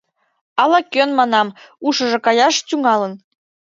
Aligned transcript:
—Ала-кӧн, 0.61 1.09
манам, 1.19 1.47
ушыжо 1.87 2.19
каяш 2.25 2.55
тӱҥалын. 2.67 3.13